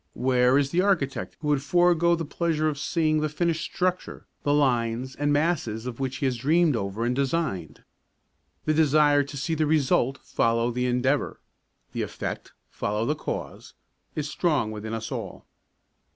Where 0.15 0.57
is 0.57 0.71
the 0.71 0.81
architect 0.81 1.37
who 1.41 1.49
would 1.49 1.61
forego 1.61 2.15
the 2.15 2.25
pleasure 2.25 2.67
of 2.67 2.79
seeing 2.79 3.19
the 3.19 3.29
finished 3.29 3.61
structure, 3.65 4.25
the 4.41 4.51
lines 4.51 5.15
and 5.15 5.31
masses 5.31 5.85
of 5.85 5.99
which 5.99 6.15
he 6.15 6.25
has 6.25 6.37
dreamed 6.37 6.75
over 6.75 7.05
and 7.05 7.15
designed? 7.15 7.83
The 8.65 8.73
desire 8.73 9.21
to 9.21 9.37
see 9.37 9.53
the 9.53 9.67
result 9.67 10.17
follow 10.23 10.71
the 10.71 10.87
endeavour, 10.87 11.39
the 11.91 12.01
effect 12.01 12.51
follow 12.71 13.05
the 13.05 13.13
cause, 13.13 13.75
is 14.15 14.27
strong 14.27 14.71
within 14.71 14.95
us 14.95 15.11
all. 15.11 15.45